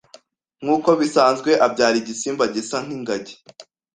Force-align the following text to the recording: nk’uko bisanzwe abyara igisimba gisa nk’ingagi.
nk’uko 0.63 0.89
bisanzwe 0.99 1.51
abyara 1.65 1.95
igisimba 2.01 2.43
gisa 2.55 2.77
nk’ingagi. 2.85 3.33